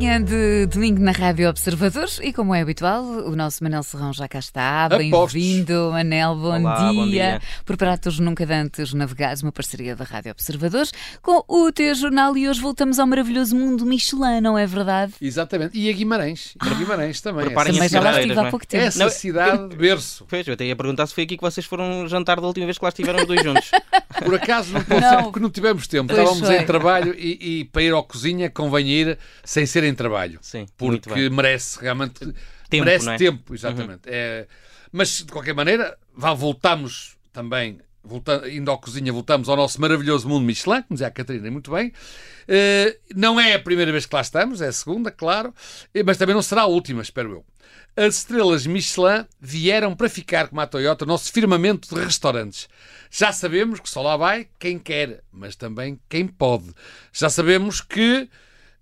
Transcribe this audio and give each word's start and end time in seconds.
Manhã 0.00 0.24
de 0.24 0.64
domingo 0.64 0.98
na 0.98 1.12
Rádio 1.12 1.46
Observadores 1.50 2.20
e, 2.22 2.32
como 2.32 2.54
é 2.54 2.62
habitual, 2.62 3.04
o 3.04 3.36
nosso 3.36 3.62
Manel 3.62 3.82
Serrão 3.82 4.14
já 4.14 4.26
cá 4.26 4.38
está. 4.38 4.88
Bem-vindo, 4.88 5.90
Manel, 5.92 6.36
bom, 6.36 6.58
Olá, 6.58 6.90
dia. 6.90 6.92
bom 6.94 7.06
dia. 7.06 7.42
Por 7.66 7.76
Pratos 7.76 8.18
Nunca 8.18 8.46
Dantes 8.46 8.94
Navegados, 8.94 9.42
uma 9.42 9.52
parceria 9.52 9.94
da 9.94 10.06
Rádio 10.06 10.30
Observadores 10.30 10.90
com 11.20 11.44
o 11.46 11.70
T-Jornal 11.70 12.34
e 12.38 12.48
hoje 12.48 12.62
voltamos 12.62 12.98
ao 12.98 13.06
maravilhoso 13.06 13.54
mundo 13.54 13.84
Michelin, 13.84 14.40
não 14.40 14.56
é 14.56 14.66
verdade? 14.66 15.12
Exatamente. 15.20 15.76
E 15.76 15.90
a 15.90 15.92
Guimarães. 15.92 16.54
E 16.64 16.66
a 16.66 16.74
Guimarães 16.74 17.20
também. 17.20 17.44
Preparem 17.44 17.74
Também 17.74 17.88
já 17.90 18.00
lá 18.00 18.18
estive 18.18 18.40
há 18.40 18.48
pouco 18.48 18.66
tempo. 18.66 18.84
Essa 18.84 19.04
Não, 19.04 19.10
cidade 19.10 19.68
de 19.68 19.76
berço. 19.76 20.24
Pois, 20.26 20.46
eu 20.46 20.54
até 20.54 20.64
ia 20.64 20.74
perguntar 20.74 21.06
se 21.08 21.14
foi 21.14 21.24
aqui 21.24 21.36
que 21.36 21.42
vocês 21.42 21.66
foram 21.66 22.08
jantar 22.08 22.40
da 22.40 22.46
última 22.46 22.64
vez 22.64 22.78
que 22.78 22.84
lá 22.86 22.88
estiveram 22.88 23.18
os 23.18 23.26
dois 23.26 23.42
juntos. 23.42 23.70
Por 24.24 24.34
acaso 24.34 24.72
não 24.72 24.80
ser 24.84 25.22
porque 25.24 25.40
não 25.40 25.50
tivemos 25.50 25.86
tempo. 25.86 26.08
Pois 26.08 26.18
Estávamos 26.18 26.48
foi. 26.48 26.56
em 26.56 26.66
trabalho 26.66 27.14
e, 27.18 27.60
e 27.60 27.64
para 27.66 27.82
ir 27.82 27.94
à 27.94 28.02
cozinha 28.02 28.50
convém 28.50 28.88
ir 28.88 29.18
sem 29.44 29.66
ser 29.66 29.84
em 29.84 29.89
trabalho. 29.94 30.38
Sim, 30.42 30.66
Porque 30.76 31.28
merece 31.30 31.80
realmente 31.80 32.20
Tempo, 32.68 32.84
merece 32.84 33.10
é? 33.10 33.16
tempo, 33.16 33.54
exatamente. 33.54 34.02
É, 34.06 34.46
mas 34.92 35.24
de 35.24 35.32
qualquer 35.32 35.54
maneira, 35.54 35.98
vá, 36.14 36.32
voltamos 36.32 37.16
também, 37.32 37.80
volta, 38.02 38.48
indo 38.48 38.70
à 38.70 38.78
cozinha, 38.78 39.12
voltamos 39.12 39.48
ao 39.48 39.56
nosso 39.56 39.80
maravilhoso 39.80 40.28
mundo 40.28 40.44
Michelin, 40.44 40.82
como 40.82 40.94
dizia 40.94 41.08
a 41.08 41.10
Catarina 41.10 41.50
muito 41.50 41.70
bem. 41.70 41.92
Eh, 42.46 42.96
não 43.14 43.40
é 43.40 43.54
a 43.54 43.58
primeira 43.58 43.92
vez 43.92 44.06
que 44.06 44.14
lá 44.14 44.20
estamos, 44.20 44.60
é 44.60 44.68
a 44.68 44.72
segunda, 44.72 45.10
claro, 45.10 45.54
mas 46.04 46.16
também 46.16 46.34
não 46.34 46.42
será 46.42 46.62
a 46.62 46.66
última, 46.66 47.02
espero 47.02 47.32
eu. 47.32 47.44
As 47.96 48.18
estrelas 48.18 48.66
Michelin 48.66 49.26
vieram 49.40 49.94
para 49.96 50.08
ficar, 50.08 50.48
como 50.48 50.60
a 50.60 50.66
Toyota, 50.66 51.04
o 51.04 51.08
nosso 51.08 51.32
firmamento 51.32 51.92
de 51.92 52.00
restaurantes. 52.00 52.68
Já 53.10 53.32
sabemos 53.32 53.80
que 53.80 53.90
só 53.90 54.00
lá 54.00 54.16
vai 54.16 54.48
quem 54.58 54.78
quer, 54.78 55.22
mas 55.32 55.56
também 55.56 55.98
quem 56.08 56.26
pode. 56.26 56.72
Já 57.12 57.28
sabemos 57.28 57.80
que 57.80 58.28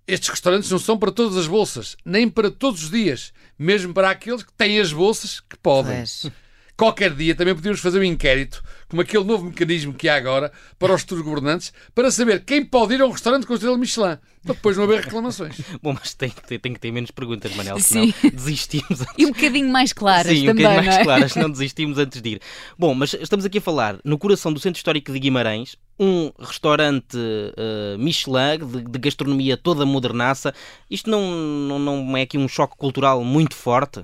estes 0.09 0.29
restaurantes 0.29 0.69
não 0.71 0.79
são 0.79 0.97
para 0.97 1.11
todas 1.11 1.37
as 1.37 1.47
bolsas, 1.47 1.95
nem 2.03 2.27
para 2.27 2.49
todos 2.49 2.83
os 2.83 2.89
dias, 2.89 3.31
mesmo 3.57 3.93
para 3.93 4.09
aqueles 4.09 4.43
que 4.43 4.53
têm 4.53 4.79
as 4.79 4.91
bolsas 4.91 5.39
que 5.39 5.57
podem. 5.57 5.97
Pois. 5.97 6.31
Qualquer 6.79 7.13
dia 7.13 7.35
também 7.35 7.53
podíamos 7.53 7.81
fazer 7.81 7.99
um 7.99 8.03
inquérito, 8.05 8.63
como 8.87 9.01
aquele 9.01 9.25
novo 9.25 9.43
mecanismo 9.43 9.93
que 9.93 10.07
há 10.07 10.15
agora 10.15 10.49
para 10.79 10.93
os 10.95 11.01
futuros 11.01 11.25
governantes, 11.25 11.73
para 11.93 12.09
saber 12.09 12.45
quem 12.45 12.63
pode 12.63 12.93
ir 12.93 13.01
a 13.01 13.05
um 13.05 13.11
restaurante 13.11 13.45
com 13.45 13.53
estrela 13.53 13.77
Michelin, 13.77 14.17
para 14.45 14.53
depois 14.53 14.77
não 14.77 14.85
haver 14.85 15.01
reclamações. 15.01 15.59
Bom, 15.83 15.91
mas 15.91 16.13
tem 16.13 16.29
que 16.29 16.41
ter, 16.41 16.57
tem 16.57 16.73
que 16.73 16.79
ter 16.79 16.89
menos 16.93 17.11
perguntas, 17.11 17.53
Manel, 17.53 17.81
senão 17.81 18.05
Sim. 18.05 18.29
desistimos. 18.31 19.03
E 19.17 19.25
um 19.25 19.33
bocadinho 19.33 19.67
mais 19.67 19.91
claras 19.91 20.31
Sim, 20.31 20.43
um 20.43 20.45
também, 20.45 20.63
bocadinho 20.63 20.81
não 20.81 20.85
mais 20.85 21.01
é? 21.01 21.03
claras, 21.03 21.35
não 21.35 21.49
desistimos 21.49 21.97
antes 21.97 22.21
de 22.21 22.29
ir. 22.29 22.41
Bom, 22.77 22.95
mas 22.95 23.13
estamos 23.13 23.43
aqui 23.43 23.57
a 23.57 23.61
falar 23.61 23.99
no 24.05 24.17
coração 24.17 24.53
do 24.53 24.59
Centro 24.61 24.77
Histórico 24.77 25.11
de 25.11 25.19
Guimarães, 25.19 25.75
um 25.99 26.31
restaurante 26.39 27.17
eh, 27.57 27.97
Michelin 27.99 28.57
de, 28.57 28.89
de 28.89 28.99
gastronomia 28.99 29.57
toda 29.57 29.85
modernaça. 29.85 30.53
Isto 30.89 31.09
não, 31.09 31.29
não, 31.29 31.77
não 31.77 32.15
é 32.15 32.21
aqui 32.21 32.37
um 32.37 32.47
choque 32.47 32.77
cultural 32.77 33.21
muito 33.21 33.53
forte? 33.53 34.01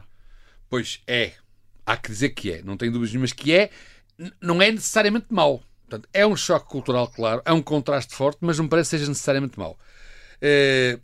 Pois 0.70 1.00
é, 1.08 1.32
há 1.86 1.98
que 1.98 2.10
dizer 2.10 2.30
que 2.30 2.52
é, 2.52 2.62
não 2.62 2.78
tenho 2.78 2.92
dúvidas 2.92 3.12
nenhumas 3.12 3.34
que 3.34 3.54
é, 3.54 3.70
não 4.42 4.62
é 4.62 4.72
necessariamente 4.72 5.28
mau. 5.30 5.62
Portanto, 5.88 6.10
é 6.12 6.26
um 6.26 6.36
choque 6.36 6.68
cultural, 6.68 7.08
claro, 7.08 7.42
é 7.46 7.54
um 7.54 7.62
contraste 7.62 8.16
forte, 8.16 8.40
mas 8.42 8.58
não 8.58 8.68
parece 8.68 8.90
que 8.90 8.98
seja 8.98 9.10
necessariamente 9.10 9.60
mau. 9.60 9.78
Eh, 10.42 11.00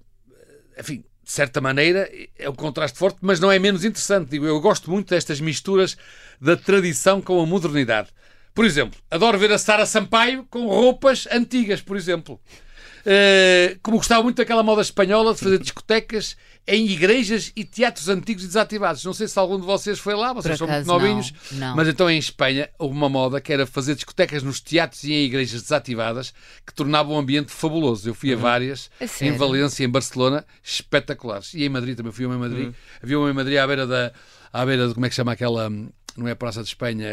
enfim, 0.78 1.04
de 1.23 1.32
certa 1.32 1.62
maneira, 1.62 2.10
é 2.38 2.50
um 2.50 2.56
contraste 2.56 2.98
forte, 2.98 3.20
mas 3.22 3.40
não 3.40 3.52
é 3.52 3.60
menos 3.60 3.86
interessante. 3.86 4.30
Digo, 4.30 4.46
eu 4.46 4.60
gosto 4.60 4.90
muito 4.90 5.10
destas 5.10 5.40
misturas 5.40 5.96
da 6.40 6.58
tradição 6.58 7.22
com 7.22 7.42
a 7.42 7.45
modernidade. 7.45 8.10
Por 8.54 8.66
exemplo, 8.66 9.00
adoro 9.10 9.38
ver 9.38 9.52
a 9.52 9.58
Sara 9.58 9.86
Sampaio 9.86 10.45
com 10.50 10.66
roupas 10.68 11.28
antigas, 11.32 11.80
por 11.82 11.95
exemplo. 11.95 12.42
Eh, 13.06 13.78
como 13.82 13.98
gostava 13.98 14.22
muito 14.24 14.38
daquela 14.38 14.64
moda 14.64 14.82
espanhola 14.82 15.34
de 15.34 15.39
fazer 15.39 15.58
discotecas 15.60 16.36
em 16.67 16.86
igrejas 16.88 17.52
e 17.56 17.64
teatros 17.66 18.08
antigos 18.08 18.44
e 18.44 18.48
desativados. 18.48 19.04
Não 19.04 19.14
sei 19.14 19.28
se 19.28 19.38
algum 19.39 19.60
de 19.60 19.66
vocês 19.66 19.98
foi 19.98 20.14
lá, 20.16 20.32
vocês 20.32 20.58
são 20.58 20.67
muito 20.67 20.76
acaso, 20.78 20.88
não. 20.88 21.00
novinhos, 21.00 21.34
Não. 21.54 21.76
mas 21.76 21.88
então 21.88 22.08
em 22.10 22.20
Espanha 22.20 22.70
houve 22.78 22.95
uma 22.95 23.10
moda 23.10 23.42
que 23.42 23.52
era 23.52 23.66
fazer 23.66 23.95
discotecas 23.95 24.44
nos 24.44 24.60
teatros 24.61 25.04
e 25.04 25.11
em 25.11 25.26
igrejas 25.26 25.61
desativadas 25.64 26.34
que 26.66 26.73
tornavam 26.73 27.16
o 27.16 27.17
ambiente 27.20 27.52
fabuloso. 27.52 28.08
Eu 28.08 28.14
fui 28.14 28.32
a 28.32 28.36
várias, 28.38 28.92
A 29.00 29.26
em? 29.26 29.32
Valência, 29.36 29.84
em 29.84 29.90
Barcelona, 29.90 30.45
espetaculares. 30.64 31.54
E 31.56 31.64
em 31.66 31.70
Madrid 31.70 31.98
também 31.98 32.11
fui 32.11 32.26
uma 32.26 32.36
em 32.36 32.40
Madrid. 32.40 32.73
Havia 33.02 33.20
uma 33.20 33.30
em 33.30 33.34
Madrid 33.34 33.58
à 33.58 33.66
beira 33.66 33.88
da. 33.88 34.11
à 34.54 34.64
beira 34.66 34.88
de 34.88 34.94
como 34.94 35.06
é 35.06 35.10
que 35.10 35.16
chama 35.16 35.32
aquela. 35.32 35.70
Não 36.17 36.27
é 36.27 36.32
a 36.32 36.36
Praça 36.36 36.61
de 36.61 36.67
Espanha, 36.67 37.08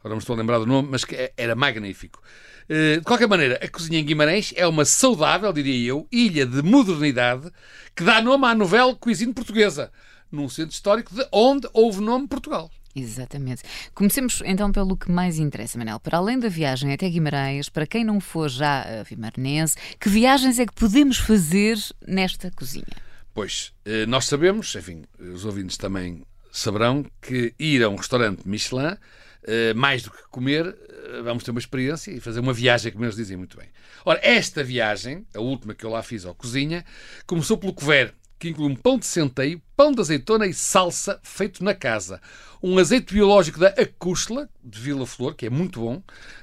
agora 0.00 0.10
não 0.10 0.16
me 0.16 0.18
estou 0.18 0.34
a 0.34 0.38
lembrar 0.38 0.58
do 0.58 0.66
nome, 0.66 0.88
mas 0.90 1.04
que 1.04 1.14
é- 1.14 1.32
era 1.36 1.54
magnífico. 1.54 2.20
Eh, 2.68 2.96
De 2.98 3.02
qualquer 3.04 3.28
maneira, 3.28 3.58
a 3.62 3.68
cozinha 3.68 3.98
em 4.00 4.04
Guimarães 4.04 4.52
é 4.56 4.66
uma 4.66 4.84
saudável, 4.84 5.52
diria 5.52 5.88
eu, 5.90 6.06
ilha 6.10 6.44
de 6.46 6.62
modernidade 6.62 7.50
que 7.94 8.02
dá 8.04 8.20
nome 8.20 8.46
à 8.46 8.54
novela 8.54 8.94
Cuisine 8.96 9.32
Portuguesa, 9.32 9.92
num 10.30 10.48
centro 10.48 10.72
histórico 10.72 11.14
de 11.14 11.26
onde 11.30 11.68
houve 11.72 12.00
nome 12.00 12.26
Portugal. 12.26 12.70
Exatamente. 12.94 13.62
Comecemos 13.94 14.42
então 14.44 14.70
pelo 14.70 14.96
que 14.96 15.10
mais 15.10 15.38
interessa, 15.38 15.78
Manel. 15.78 15.98
Para 15.98 16.18
além 16.18 16.38
da 16.38 16.48
viagem 16.48 16.92
até 16.92 17.08
Guimarães, 17.08 17.68
para 17.70 17.86
quem 17.86 18.04
não 18.04 18.20
for 18.20 18.48
já 18.50 19.00
a 19.00 19.02
Vimaranense, 19.02 19.76
que 19.98 20.08
viagens 20.10 20.58
é 20.58 20.66
que 20.66 20.74
podemos 20.74 21.16
fazer 21.16 21.78
nesta 22.06 22.50
cozinha? 22.50 22.84
Pois, 23.32 23.72
eh, 23.86 24.04
nós 24.04 24.26
sabemos, 24.26 24.74
enfim, 24.74 25.04
os 25.18 25.44
ouvintes 25.46 25.78
também 25.78 26.22
saberão 26.52 27.04
que 27.20 27.54
ir 27.58 27.82
a 27.82 27.88
um 27.88 27.96
restaurante 27.96 28.46
Michelin, 28.46 28.96
eh, 29.44 29.72
mais 29.74 30.02
do 30.02 30.10
que 30.10 30.22
comer, 30.30 30.66
eh, 30.66 31.22
vamos 31.22 31.42
ter 31.42 31.50
uma 31.50 31.58
experiência 31.58 32.12
e 32.12 32.20
fazer 32.20 32.40
uma 32.40 32.52
viagem, 32.52 32.92
como 32.92 33.04
eles 33.04 33.16
dizem 33.16 33.36
muito 33.36 33.56
bem. 33.56 33.68
Ora, 34.04 34.20
esta 34.22 34.62
viagem, 34.62 35.26
a 35.34 35.40
última 35.40 35.74
que 35.74 35.84
eu 35.84 35.90
lá 35.90 36.02
fiz 36.02 36.26
à 36.26 36.34
cozinha, 36.34 36.84
começou 37.26 37.56
pelo 37.56 37.72
couvert, 37.72 38.14
que 38.38 38.50
inclui 38.50 38.70
um 38.70 38.76
pão 38.76 38.98
de 38.98 39.06
centeio, 39.06 39.62
pão 39.76 39.92
de 39.92 40.00
azeitona 40.00 40.46
e 40.46 40.52
salsa 40.52 41.18
feito 41.22 41.64
na 41.64 41.74
casa. 41.74 42.20
Um 42.62 42.78
azeite 42.78 43.14
biológico 43.14 43.58
da 43.58 43.68
Acústula, 43.68 44.48
de 44.62 44.78
Vila 44.78 45.06
Flor, 45.06 45.34
que 45.34 45.46
é 45.46 45.50
muito 45.50 45.80
bom, 45.80 46.02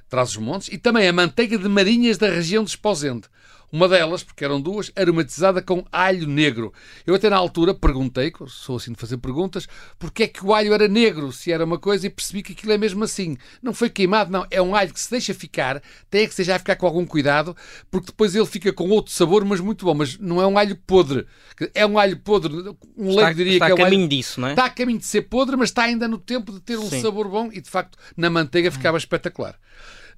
traz 0.09 0.29
os 0.29 0.37
montes, 0.37 0.69
e 0.69 0.77
também 0.77 1.07
a 1.07 1.13
manteiga 1.13 1.57
de 1.57 1.69
marinhas 1.69 2.17
da 2.17 2.29
região 2.29 2.63
de 2.63 2.71
Esposende. 2.71 3.27
Uma 3.71 3.87
delas, 3.87 4.23
porque 4.23 4.43
eram 4.43 4.59
duas, 4.59 4.91
aromatizada 4.95 5.61
com 5.61 5.85
alho 5.91 6.27
negro. 6.27 6.73
Eu 7.05 7.13
até 7.13 7.29
na 7.29 7.37
altura 7.37 7.73
perguntei, 7.73 8.33
sou 8.47 8.77
assim 8.77 8.93
de 8.93 8.99
fazer 8.99 9.17
perguntas, 9.17 9.67
porque 9.97 10.23
é 10.23 10.27
que 10.27 10.43
o 10.43 10.53
alho 10.53 10.73
era 10.73 10.87
negro, 10.87 11.31
se 11.31 11.51
era 11.51 11.65
uma 11.65 11.77
coisa, 11.77 12.07
e 12.07 12.09
percebi 12.09 12.41
que 12.41 12.53
aquilo 12.53 12.71
é 12.71 12.77
mesmo 12.77 13.03
assim. 13.03 13.37
Não 13.61 13.73
foi 13.73 13.89
queimado, 13.89 14.31
não. 14.31 14.45
É 14.49 14.59
um 14.61 14.75
alho 14.75 14.91
que 14.91 14.99
se 14.99 15.11
deixa 15.11 15.33
ficar, 15.33 15.81
tem 16.09 16.23
é 16.23 16.27
que 16.27 16.33
se 16.33 16.37
deixar 16.37 16.57
ficar 16.57 16.75
com 16.75 16.87
algum 16.87 17.05
cuidado, 17.05 17.55
porque 17.91 18.07
depois 18.07 18.33
ele 18.33 18.45
fica 18.45 18.73
com 18.73 18.89
outro 18.89 19.13
sabor, 19.13 19.45
mas 19.45 19.59
muito 19.59 19.85
bom. 19.85 19.93
Mas 19.93 20.17
não 20.17 20.41
é 20.41 20.47
um 20.47 20.57
alho 20.57 20.75
podre. 20.75 21.27
É 21.75 21.85
um 21.85 21.99
alho 21.99 22.17
podre, 22.17 22.53
um 22.97 23.09
Está, 23.09 23.21
leigo 23.21 23.35
diria 23.35 23.53
está 23.53 23.65
que 23.67 23.71
é 23.71 23.73
a 23.73 23.75
um 23.75 23.79
alho 23.79 23.91
caminho 23.91 24.07
disso, 24.07 24.41
não 24.41 24.47
é? 24.47 24.51
Está 24.51 24.65
a 24.65 24.69
caminho 24.69 24.99
de 24.99 25.05
ser 25.05 25.23
podre, 25.23 25.55
mas 25.55 25.69
está 25.69 25.83
ainda 25.83 26.07
no 26.07 26.17
tempo 26.17 26.51
de 26.51 26.59
ter 26.59 26.77
um 26.77 26.89
Sim. 26.89 27.01
sabor 27.01 27.27
bom 27.27 27.49
e, 27.51 27.61
de 27.61 27.69
facto, 27.69 27.97
na 28.17 28.29
manteiga 28.29 28.71
ficava 28.71 28.97
espetacular. 28.97 29.55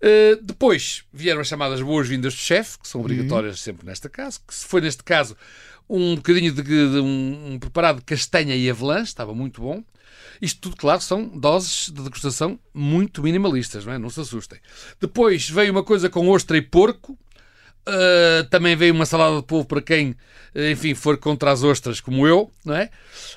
Uh, 0.02 0.42
depois 0.42 1.04
vieram 1.14 1.42
as 1.42 1.48
chamadas 1.48 1.80
boas-vindas 1.82 2.34
do 2.34 2.40
chefe, 2.40 2.80
que 2.80 2.88
são 2.88 3.02
obrigatórias 3.02 3.60
sempre 3.60 3.86
nesta 3.86 4.10
casa, 4.10 4.40
que 4.48 4.54
se 4.54 4.66
foi 4.66 4.82
neste 4.82 5.04
caso 5.04 5.38
um 5.88 6.16
bocadinho 6.16 6.52
de, 6.52 6.64
de 6.64 7.00
um, 7.00 7.54
um 7.54 7.60
preparado 7.60 7.98
de 7.98 8.06
castanha 8.06 8.56
e 8.56 8.70
avelã, 8.70 9.02
estava 9.02 9.36
muito 9.36 9.62
bom. 9.62 9.84
Isto 10.42 10.62
tudo, 10.62 10.76
claro, 10.76 11.02
são 11.02 11.28
doses 11.28 11.90
de 11.90 12.02
degustação 12.02 12.60
muito 12.74 13.22
minimalistas, 13.22 13.86
não 13.86 13.94
é? 13.94 14.00
Não 14.00 14.10
se 14.10 14.20
assustem. 14.20 14.60
Depois 15.00 15.48
veio 15.48 15.72
uma 15.72 15.84
coisa 15.84 16.10
com 16.10 16.30
ostra 16.30 16.58
e 16.58 16.62
porco, 16.62 17.18
Uh, 17.88 18.44
também 18.50 18.76
veio 18.76 18.94
uma 18.94 19.06
salada 19.08 19.38
de 19.38 19.42
polvo 19.44 19.66
para 19.68 19.82
quem, 19.82 20.12
uh, 20.12 20.72
enfim, 20.72 20.94
for 20.94 21.18
contra 21.18 21.52
as 21.52 21.64
ostras, 21.64 22.00
como 22.00 22.28
eu, 22.28 22.52
não 22.64 22.76
é? 22.76 22.92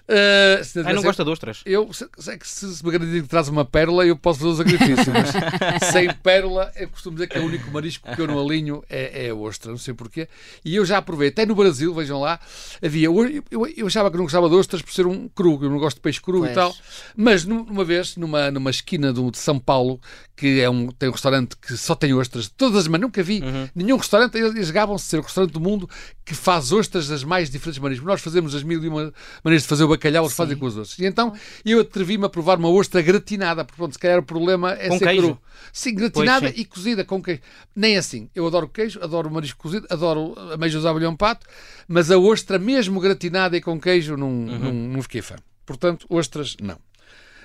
Uh, 0.06 0.62
se- 0.62 0.80
Ah, 0.80 0.92
não 0.92 1.00
se- 1.00 1.06
gosta 1.06 1.24
de 1.24 1.30
ostras? 1.30 1.62
Eu 1.64 1.90
sei 1.94 2.06
sei 2.18 2.36
que 2.36 2.46
se, 2.46 2.76
se 2.76 2.84
me 2.84 2.92
garantir 2.92 3.22
que 3.22 3.28
traz 3.28 3.48
uma 3.48 3.64
pérola, 3.64 4.04
eu 4.06 4.14
posso 4.16 4.40
fazer 4.40 4.50
o 4.50 4.56
sacrifício, 4.56 5.12
mas 5.14 5.32
sem 5.92 6.12
pérola, 6.16 6.70
eu 6.76 6.88
costumo 6.90 7.16
dizer 7.16 7.28
que 7.28 7.38
é 7.38 7.40
o 7.40 7.44
único 7.46 7.70
marisco 7.70 8.06
que 8.14 8.20
eu 8.20 8.26
não 8.26 8.38
alinho 8.38 8.84
é, 8.90 9.26
é 9.26 9.30
a 9.30 9.34
ostra, 9.34 9.70
não 9.70 9.78
sei 9.78 9.94
porquê. 9.94 10.28
E 10.62 10.76
eu 10.76 10.84
já 10.84 11.00
provei, 11.00 11.28
até 11.28 11.46
no 11.46 11.54
Brasil, 11.54 11.94
vejam 11.94 12.20
lá, 12.20 12.38
havia. 12.84 13.06
Eu, 13.06 13.42
eu, 13.50 13.66
eu 13.76 13.86
achava 13.86 14.10
que 14.10 14.16
não 14.18 14.24
gostava 14.24 14.48
de 14.50 14.54
ostras 14.56 14.82
por 14.82 14.92
ser 14.92 15.06
um 15.06 15.26
cru, 15.28 15.58
eu 15.62 15.70
não 15.70 15.78
gosto 15.78 15.96
de 15.96 16.02
peixe 16.02 16.20
cru 16.20 16.40
Pois. 16.40 16.50
e 16.50 16.54
tal. 16.54 16.74
Mas 17.16 17.46
num- 17.46 17.62
uma 17.62 17.84
vez, 17.84 18.14
numa, 18.16 18.50
numa 18.50 18.70
esquina 18.70 19.10
do, 19.10 19.30
de 19.30 19.38
São 19.38 19.58
Paulo, 19.58 19.98
que 20.36 20.60
é 20.60 20.68
um, 20.68 20.88
tem 20.88 21.08
um 21.08 21.12
restaurante 21.12 21.56
que 21.56 21.76
só 21.78 21.94
tem 21.94 22.12
ostras, 22.12 22.48
todas, 22.54 22.86
mas 22.88 23.00
nunca 23.00 23.22
vi 23.22 23.42
nenhum 23.74 23.96
restaurante, 23.96 24.33
eles, 24.38 24.54
eles 24.54 24.70
gavam-se 24.70 25.04
de 25.04 25.10
ser 25.10 25.18
o 25.18 25.22
restaurante 25.22 25.52
do 25.52 25.60
mundo 25.60 25.88
que 26.24 26.34
faz 26.34 26.72
ostras 26.72 27.08
das 27.08 27.22
mais 27.24 27.50
diferentes 27.50 27.78
maneiras. 27.80 28.04
Nós 28.04 28.20
fazemos 28.20 28.54
as 28.54 28.62
mil 28.62 28.82
e 28.82 28.88
uma 28.88 29.12
maneiras 29.42 29.62
de 29.62 29.68
fazer 29.68 29.84
o 29.84 29.88
bacalhau, 29.88 30.24
eles 30.24 30.36
fazem 30.36 30.56
com 30.56 30.66
as 30.66 30.76
ostras. 30.76 30.98
E 30.98 31.04
então 31.06 31.32
eu 31.64 31.80
atrevi-me 31.80 32.24
a 32.24 32.28
provar 32.28 32.58
uma 32.58 32.68
ostra 32.68 33.00
gratinada, 33.02 33.64
porque 33.64 33.76
pronto, 33.76 33.92
se 33.92 33.98
calhar 33.98 34.18
o 34.18 34.22
problema 34.22 34.72
é 34.72 34.88
Com 34.88 34.98
ser 34.98 35.06
queijo? 35.06 35.22
cru. 35.22 35.38
Sim, 35.72 35.94
gratinada 35.94 36.40
Pois, 36.46 36.54
sim. 36.54 36.60
e 36.60 36.64
cozida 36.64 37.04
com 37.04 37.22
queijo. 37.22 37.40
Nem 37.74 37.96
assim. 37.96 38.28
Eu 38.34 38.46
adoro 38.46 38.68
queijo, 38.68 39.00
adoro 39.02 39.30
marisco 39.30 39.60
cozido, 39.62 39.86
adoro 39.90 40.34
ameijos 40.52 40.84
à 40.86 40.90
abelhão 40.90 41.16
pato, 41.16 41.46
mas 41.88 42.10
a 42.10 42.18
ostra, 42.18 42.58
mesmo 42.58 43.00
gratinada 43.00 43.56
e 43.56 43.60
com 43.60 43.80
queijo, 43.80 44.16
não, 44.16 44.30
não, 44.30 44.72
não 44.72 45.02
fiquei 45.02 45.22
fã. 45.22 45.36
Portanto, 45.66 46.06
ostras, 46.10 46.56
não. 46.60 46.78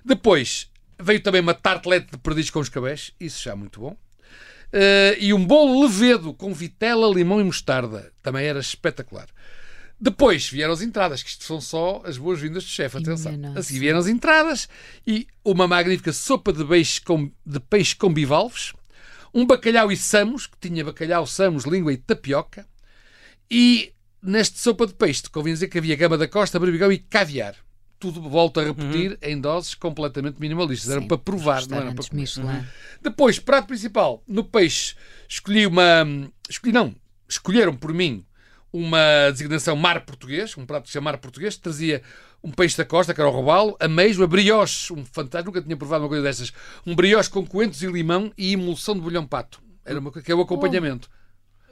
Depois 0.04 0.70
veio 1.00 1.22
também 1.22 1.42
uma 1.42 1.54
tartelete 1.54 2.12
de 2.12 2.18
perdiz 2.18 2.50
com 2.50 2.62
escabeche, 2.62 3.14
isso 3.20 3.42
já 3.44 3.52
é 3.52 3.56
muito 3.56 3.80
bom. 3.80 3.96
Eh, 4.72 5.18
e 5.20 5.34
um 5.34 5.46
bolo 5.46 5.82
levedo 5.82 6.34
com 6.34 6.54
vitela, 6.54 7.12
limão 7.14 7.42
e 7.42 7.44
mostarda, 7.44 8.12
também 8.22 8.46
era 8.46 8.60
espetacular. 8.60 9.28
Depois 10.00 10.48
vieram 10.50 10.72
as 10.72 10.82
entradas, 10.82 11.22
que 11.22 11.30
isto 11.30 11.44
são 11.44 11.60
só 11.60 12.02
as 12.06 12.18
boas-vindas 12.18 12.64
do 12.64 12.70
chefe, 12.70 12.98
atenção. 12.98 13.34
Minha 13.34 13.50
nossa. 13.50 13.60
A 13.60 13.64
seguir 13.64 13.80
vieram 13.80 14.00
as 14.00 14.08
entradas 14.08 14.70
e 15.06 15.28
uma 15.44 15.68
magnífica 15.68 16.14
sopa 16.14 16.54
de 16.54 16.64
peixe 16.64 17.02
com, 17.02 17.30
de 17.46 17.60
peixe 17.60 17.96
com 17.96 18.14
bivalves, 18.14 18.74
um 19.34 19.46
bacalhau 19.46 19.92
e 19.92 19.98
samos, 19.98 20.48
que 20.48 20.58
tinha 20.60 20.86
bacalhau, 20.86 21.28
samos, 21.28 21.66
língua 21.66 21.92
e 21.92 21.98
tapioca, 21.98 22.66
e 23.52 23.92
neste 24.22 24.60
sopa 24.60 24.88
de 24.88 24.94
peixe, 24.94 25.24
convém 25.30 25.54
dizer 25.54 25.68
que 25.68 25.78
havia 25.78 25.96
gama 25.96 26.18
da 26.18 26.28
costa, 26.28 26.60
barbigão 26.60 26.92
e 26.92 26.98
caviar. 26.98 27.56
Tudo 28.00 28.22
volto 28.22 28.60
a 28.60 28.64
repetir 28.64 29.18
em 29.22 29.40
doses 29.40 29.76
completamente 29.76 30.40
minimalistas. 30.40 30.90
Era 30.90 31.02
para 31.02 31.18
provar, 31.18 31.68
não 31.68 31.78
era 31.78 31.94
para 31.94 32.08
comer. 32.08 32.22
Michelin. 32.22 32.66
Depois, 33.02 33.40
prato 33.40 33.68
principal, 33.68 34.24
no 34.28 34.44
peixe, 34.44 34.96
escolhi 35.28 35.68
uma. 35.68 36.06
Escolhi, 36.50 36.72
não, 36.72 36.96
escolheram 37.28 37.76
por 37.76 37.94
mim 37.94 38.26
uma 38.72 39.32
designação 39.32 39.76
mar 39.76 40.06
português, 40.06 40.56
um 40.58 40.66
prato 40.66 40.86
de 40.86 40.92
chamar 40.92 41.18
português, 41.18 41.56
que 41.56 41.62
trazia 41.62 42.02
um 42.44 42.52
peixe 42.52 42.78
da 42.78 42.86
costa, 42.86 43.14
que 43.14 43.20
era 43.20 43.30
o 43.30 43.34
robalo, 43.34 43.76
ameijo, 43.80 44.24
a 44.24 44.28
brioche, 44.28 44.94
um 44.94 45.04
fantástico, 45.04 45.50
nunca 45.50 45.62
tinha 45.62 45.76
provado 45.76 46.04
uma 46.04 46.10
coisa 46.10 46.24
destas, 46.24 46.54
um 46.86 46.96
brioche 46.96 47.30
com 47.30 47.46
coentros 47.46 47.82
e 47.84 47.88
limão 47.88 48.32
e 48.38 48.54
emulsão 48.54 48.96
de 48.96 49.02
bolhão 49.02 49.26
pato. 49.26 49.62
Era 49.84 50.00
uma, 50.00 50.12
que 50.12 50.32
é 50.32 50.36
o 50.36 50.42
acompanhamento. 50.42 51.10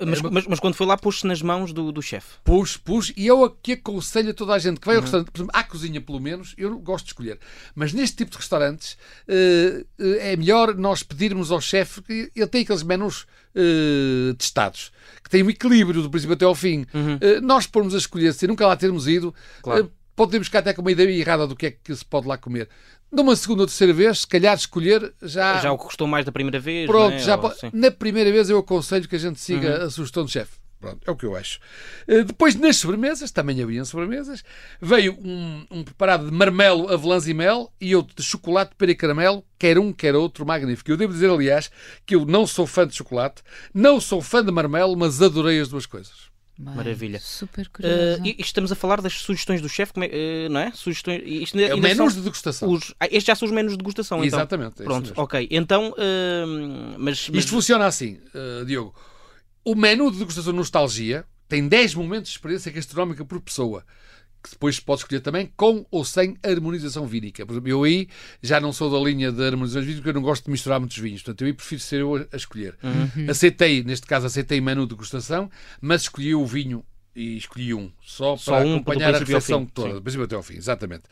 Mas, 0.06 0.22
mas, 0.22 0.48
mas 0.48 0.60
quando 0.60 0.76
foi 0.76 0.86
lá, 0.86 0.98
pôs-se 0.98 1.26
nas 1.26 1.42
mãos 1.42 1.74
do, 1.74 1.92
do 1.92 2.02
chefe. 2.02 2.36
Pus, 2.44 2.78
pus, 2.78 3.12
e 3.16 3.26
eu 3.28 3.44
aqui 3.44 3.74
aconselho 3.74 4.32
a 4.32 4.34
toda 4.34 4.54
a 4.54 4.60
gente 4.60 4.80
que 4.80 4.86
vai 4.86 4.96
ao 4.96 5.02
restaurante, 5.02 5.32
por 5.32 5.38
exemplo, 5.38 5.52
à 5.54 5.64
cozinha 5.64 6.02
pelo 6.02 6.20
menos, 6.20 6.54
eu 6.58 6.78
gosto 6.80 7.06
de 7.06 7.12
escolher, 7.12 7.40
mas 7.76 7.94
neste 7.94 8.18
tipo 8.18 8.32
de 8.32 8.38
restaurantes 8.38 8.98
eh, 9.28 9.86
é 9.98 10.36
melhor 10.36 10.76
nós 10.76 11.04
pedirmos 11.04 11.52
ao 11.52 11.60
chefe, 11.62 12.02
que 12.02 12.32
ele 12.36 12.48
tem 12.48 12.62
aqueles 12.62 12.84
menus 12.84 13.26
eh, 13.56 14.34
testados, 14.38 14.92
que 15.24 15.30
têm 15.30 15.44
um 15.44 15.50
equilíbrio 15.50 16.02
do 16.02 16.10
princípio 16.10 16.36
até 16.36 16.46
ao 16.46 16.56
fim. 16.56 16.86
Eh, 17.22 17.42
nós 17.42 17.66
pormos 17.66 17.96
a 17.96 17.98
escolher, 17.98 18.34
sem 18.34 18.48
nunca 18.48 18.68
lá 18.68 18.76
termos 18.76 19.08
ido, 19.08 19.34
Claro. 19.62 19.92
Eh, 20.18 20.26
podemos 20.26 20.48
ficar 20.48 20.60
até 20.60 20.74
com 20.74 20.82
uma 20.82 20.92
ideia 20.92 21.10
errada 21.10 21.46
do 21.48 21.56
que 21.56 21.68
é 21.68 21.72
que 21.72 21.96
se 21.96 22.04
pode 22.04 22.28
lá 22.28 22.38
comer. 22.38 22.68
Numa 23.12 23.36
segunda 23.36 23.62
ou 23.62 23.68
terceira 23.68 23.94
vez, 23.94 24.20
se 24.20 24.28
calhar 24.28 24.56
escolher 24.58 25.14
já. 25.22 25.60
Já 25.62 25.72
o 25.72 25.78
que 25.78 25.86
custou 25.86 26.08
mais 26.08 26.26
da 26.26 26.32
primeira 26.32 26.60
vez. 26.60 26.88
Pronto, 26.88 27.12
não 27.14 27.16
é? 27.18 27.20
já 27.20 27.36
Ou- 27.36 27.42
po- 27.42 27.56
sim. 27.56 27.70
na 27.74 27.90
primeira 27.92 28.32
vez 28.32 28.50
eu 28.50 28.58
aconselho 28.58 29.08
que 29.08 29.16
a 29.16 29.20
gente 29.20 29.40
siga 29.40 29.80
Uhum. 29.80 29.86
a 29.86 29.90
sugestão 29.90 30.24
do 30.26 30.30
chefe. 30.30 30.58
Pronto, 30.80 31.00
é 31.08 31.10
o 31.10 31.16
que 31.16 31.26
eu 31.26 31.36
acho. 31.36 31.60
Eh, 32.08 32.24
Depois, 32.24 32.54
nas 32.54 32.78
sobremesas, 32.78 33.32
também 33.32 33.60
havia 33.64 33.84
sobremesas, 33.84 34.44
veio 34.80 35.14
um, 35.24 35.66
um 35.72 35.84
preparado 35.84 36.26
de 36.30 36.32
marmelo, 36.32 36.94
avelãs 36.94 37.28
e 37.28 37.34
mel 37.34 37.74
e 37.82 37.96
outro 37.96 38.16
de 38.16 38.22
chocolate, 38.22 38.76
pera 38.78 38.92
e 38.92 38.96
caramelo, 38.96 39.44
quer 39.58 39.80
um, 39.80 39.92
quer 39.92 40.14
outro, 40.14 40.46
magnífico. 40.46 40.92
Eu 40.92 40.98
devo 40.98 41.14
dizer, 41.14 41.32
aliás, 41.32 41.72
que 42.06 42.14
eu 42.14 42.26
não 42.26 42.46
sou 42.46 42.68
fã 42.68 42.86
de 42.86 42.94
chocolate, 42.96 43.42
não 43.74 44.00
sou 44.00 44.22
fã 44.22 44.44
de 44.46 44.52
marmelo, 44.52 44.96
mas 44.96 45.20
adorei 45.20 45.60
as 45.60 45.68
duas 45.70 45.88
coisas. 45.88 46.14
Bem, 46.60 46.76
Maravilha. 46.76 47.20
Super 47.20 47.68
Uh, 47.68 47.70
curiosa. 47.72 48.22
e, 48.26 48.30
e 48.38 48.42
estamos 48.42 48.72
a 48.72 48.76
falar 48.76 49.00
das 49.02 49.14
sugestões 49.14 49.62
do 49.62 49.70
chefe, 49.70 49.94
é, 49.98 50.48
uh, 50.48 50.52
não 50.52 50.60
é? 50.60 50.72
Sugestões. 50.72 51.22
Isto 51.24 51.58
ainda, 51.58 51.70
É 51.70 51.74
o 51.74 51.76
ainda 51.76 51.88
menus 51.88 52.16
de 52.16 52.22
degustação. 52.22 52.70
os, 52.70 52.94
ah, 53.00 53.06
estes 53.06 53.26
já 53.26 53.36
são 53.36 53.48
os 53.48 53.54
menus 53.54 53.74
de 53.74 53.78
degustação, 53.78 54.24
então. 54.26 54.40
Exatamente. 54.40 54.82
é 54.82 54.86
Pronto, 54.86 55.08
mesmo. 55.10 55.22
ok. 55.24 55.48
Então, 55.52 55.90
uh, 55.92 56.96
mas, 56.98 57.30
mas 57.30 57.40
Isto 57.44 57.52
funciona 57.52 57.86
assim, 57.86 58.20
eh, 58.34 58.66
Diogo. 58.66 58.96
O 59.64 59.76
menu 59.76 60.10
de 60.12 60.18
degustação 60.18 60.52
Nostalgia 60.54 61.26
tem 61.48 61.68
10 61.68 61.94
momentos 61.94 62.32
de 62.32 62.38
experiência 62.38 62.72
gastronómica 62.72 63.24
por 63.24 63.40
pessoa. 63.42 63.86
Que 64.48 64.54
depois 64.56 64.80
pode 64.80 65.02
escolher 65.02 65.20
também 65.22 65.52
com 65.58 65.86
ou 65.92 66.04
sem 66.06 66.38
harmonização 66.44 67.06
vínica. 67.06 67.46
Por 67.46 67.54
exemplo, 67.54 67.70
eu 67.70 67.84
aí 67.84 68.08
já 68.42 68.60
não 68.60 68.72
sou 68.72 68.90
da 68.90 68.98
linha 68.98 69.32
de 69.32 69.44
harmonizações 69.44 69.86
vínicas 69.86 70.02
porque 70.02 70.10
eu 70.18 70.22
não 70.22 70.28
gosto 70.28 70.46
de 70.46 70.52
misturar 70.52 70.80
muitos 70.80 70.98
vinhos. 70.98 71.22
Portanto, 71.22 71.42
eu 71.42 71.48
aí 71.48 71.54
prefiro 71.54 71.82
ser 71.82 72.02
eu 72.02 72.16
a 72.32 72.36
escolher. 72.36 72.78
Aceitei, 73.30 73.84
neste 73.84 74.06
caso, 74.08 74.26
aceitei 74.26 74.62
menu 74.62 74.84
de 74.84 74.90
degustação, 74.90 75.50
mas 75.82 76.04
escolhi 76.04 76.34
o 76.34 76.46
vinho 76.46 76.84
e 77.16 77.36
escolhi 77.38 77.74
um, 77.74 77.92
só 78.02 78.38
Só 78.38 78.52
para 78.58 78.66
um, 78.68 78.76
acompanhar 78.76 79.10
a 79.16 79.20
refeição 79.20 79.66
toda, 79.66 79.94
do 79.96 80.02
princípio 80.04 80.26
até 80.26 80.36
ao 80.36 80.44
fim, 80.44 80.56
exatamente. 80.56 81.04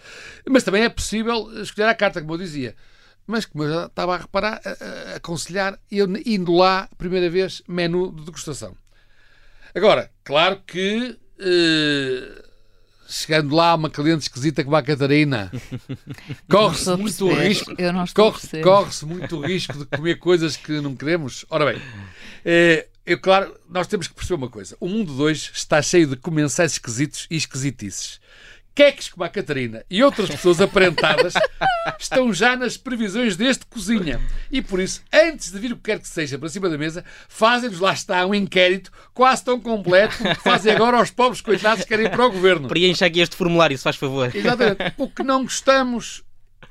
Mas 0.47 0.63
também 0.63 0.83
é 0.83 0.89
possível 0.89 1.49
escolher 1.61 1.87
a 1.89 1.95
carta, 1.95 2.21
como 2.21 2.33
eu 2.33 2.37
dizia. 2.37 2.75
Mas 3.27 3.43
como 3.45 3.63
eu 3.63 3.73
já 3.73 3.85
estava 3.87 4.13
a 4.13 4.17
reparar, 4.19 4.61
a, 4.63 4.69
a- 4.69 5.13
a 5.13 5.15
aconselhar, 5.15 5.79
eu 5.91 6.07
indo 6.25 6.53
lá, 6.53 6.87
primeira 6.97 7.27
vez, 7.27 7.63
menu 7.67 8.11
de 8.11 8.23
degustação. 8.23 8.77
Agora, 9.73 10.11
claro 10.23 10.61
que 10.65 11.17
eh, 11.39 12.14
chegando 13.07 13.55
lá 13.55 13.75
uma 13.75 13.89
cliente 13.89 14.23
esquisita 14.23 14.63
como 14.63 14.75
a 14.75 14.83
Catarina, 14.83 15.51
corre-se 16.49 16.89
muito 16.95 17.25
o 17.25 17.29
perceber. 17.29 17.47
risco. 17.47 17.75
Corre-. 18.15 18.63
Corre-se 18.63 19.05
muito 19.05 19.39
risco 19.41 19.77
de 19.77 19.85
comer 19.85 20.15
coisas 20.19 20.57
que 20.57 20.79
não 20.81 20.95
queremos. 20.95 21.45
Ora 21.49 21.65
bem, 21.65 21.81
eh, 22.43 22.87
eu, 23.05 23.19
claro, 23.19 23.55
nós 23.69 23.87
temos 23.87 24.07
que 24.07 24.13
perceber 24.15 24.35
uma 24.35 24.49
coisa. 24.49 24.75
O 24.79 24.87
mundo 24.87 25.13
de 25.13 25.21
hoje 25.21 25.51
está 25.53 25.81
cheio 25.81 26.07
de 26.07 26.15
comensais 26.15 26.73
esquisitos 26.73 27.27
e 27.29 27.35
esquisitices. 27.35 28.19
Queques 28.75 29.07
como 29.07 29.23
a 29.23 29.29
Catarina 29.29 29.85
e 29.89 30.03
outras 30.03 30.29
pessoas 30.29 30.59
aparentadas 30.59 31.33
estão 31.97 32.33
já 32.33 32.57
nas 32.57 32.75
previsões 32.75 33.37
deste 33.37 33.65
cozinha. 33.65 34.19
E 34.51 34.61
por 34.61 34.81
isso, 34.81 35.01
antes 35.13 35.49
de 35.49 35.57
vir 35.57 35.71
o 35.71 35.77
que 35.77 35.83
quer 35.83 35.99
que 35.99 36.07
seja 36.09 36.37
para 36.37 36.49
cima 36.49 36.69
da 36.69 36.77
mesa, 36.77 37.05
fazem-nos 37.29 37.79
lá 37.79 37.93
está 37.93 38.25
um 38.25 38.35
inquérito 38.35 38.91
quase 39.13 39.45
tão 39.45 39.61
completo 39.61 40.17
como 40.17 40.35
fazem 40.35 40.73
agora 40.73 40.97
aos 40.97 41.09
pobres 41.09 41.39
coitados 41.39 41.83
que 41.83 41.87
querem 41.87 42.07
ir 42.07 42.09
para 42.09 42.25
o 42.25 42.31
governo. 42.31 42.67
preencha 42.67 43.05
aqui 43.05 43.21
este 43.21 43.37
formulário, 43.37 43.77
se 43.77 43.83
faz 43.83 43.95
favor. 43.95 44.35
Exatamente. 44.35 44.93
O 44.97 45.09
que 45.09 45.23
não 45.23 45.43
gostamos 45.43 46.25